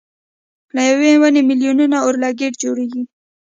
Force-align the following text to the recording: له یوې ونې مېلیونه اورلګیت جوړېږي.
له 0.75 0.81
یوې 0.91 1.11
ونې 1.21 1.41
مېلیونه 1.49 1.97
اورلګیت 2.05 2.53
جوړېږي. 2.63 3.03